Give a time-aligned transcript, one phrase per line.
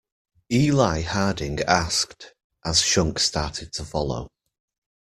[0.51, 2.33] Eli Harding asked,
[2.65, 4.29] as Shunk started to follow.